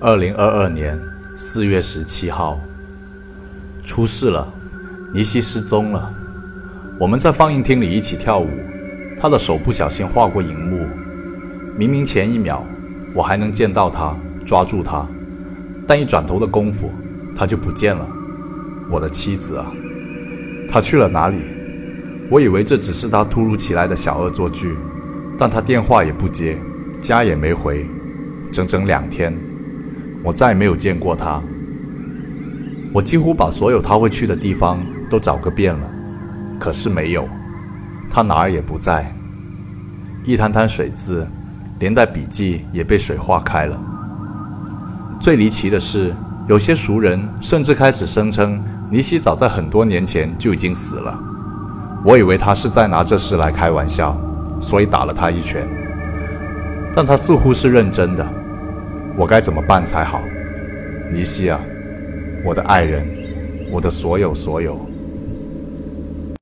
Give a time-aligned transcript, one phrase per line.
[0.00, 1.00] 二零二二年
[1.36, 2.60] 四月十七号，
[3.84, 4.46] 出事了，
[5.12, 6.12] 尼西失踪了。
[6.98, 8.48] 我们在放映厅里一起跳舞，
[9.16, 10.86] 他的手不小心划过荧幕。
[11.76, 12.64] 明明前一秒
[13.14, 15.06] 我还能见到他，抓住他，
[15.86, 16.90] 但一转头的功夫，
[17.34, 18.06] 他就不见了。
[18.90, 19.72] 我的妻子啊，
[20.68, 21.38] 他去了哪里？
[22.30, 24.76] 我以为这只是他突如其来的小恶作剧，
[25.38, 26.58] 但他电话也不接，
[27.00, 27.86] 家也没回，
[28.52, 29.34] 整整两天，
[30.24, 31.40] 我再也没有见过他。
[32.92, 34.78] 我几乎把所有他会去的地方
[35.10, 35.90] 都找个遍了，
[36.58, 37.28] 可是没有，
[38.10, 39.14] 他哪儿也不在。
[40.24, 41.26] 一滩滩水渍，
[41.78, 43.78] 连带笔记也被水化开了。
[45.20, 46.14] 最离奇的是，
[46.48, 51.18] 有些熟人甚至开始声称尼西早在很多年前就已经死了。
[52.04, 54.16] 我以为他是在拿这事来开玩笑，
[54.60, 55.68] 所以打了他一拳。
[56.94, 58.26] 但他似乎是认真的。
[59.16, 60.24] 我该怎么办才好？
[61.12, 61.60] 尼西亚，
[62.44, 63.06] 我的爱人，
[63.70, 64.78] 我的所有所有。